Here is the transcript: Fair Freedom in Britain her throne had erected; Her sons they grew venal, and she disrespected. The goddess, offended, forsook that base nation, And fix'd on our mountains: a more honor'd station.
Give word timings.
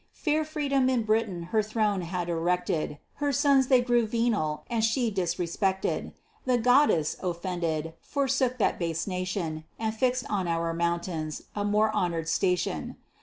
Fair 0.13 0.43
Freedom 0.43 0.89
in 0.89 1.03
Britain 1.03 1.43
her 1.53 1.61
throne 1.61 2.01
had 2.01 2.27
erected; 2.27 2.97
Her 3.17 3.31
sons 3.31 3.67
they 3.67 3.81
grew 3.81 4.07
venal, 4.07 4.63
and 4.67 4.83
she 4.83 5.11
disrespected. 5.11 6.13
The 6.43 6.57
goddess, 6.57 7.17
offended, 7.21 7.93
forsook 8.01 8.57
that 8.57 8.79
base 8.79 9.05
nation, 9.05 9.63
And 9.77 9.93
fix'd 9.93 10.25
on 10.27 10.47
our 10.47 10.73
mountains: 10.73 11.43
a 11.55 11.63
more 11.63 11.91
honor'd 11.95 12.27
station. 12.29 12.95